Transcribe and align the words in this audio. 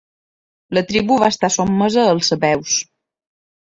La 0.77 0.83
tribu 0.93 1.17
va 1.23 1.29
estar 1.33 1.51
sotmesa 1.57 2.07
als 2.15 2.33
sabeus. 2.33 2.81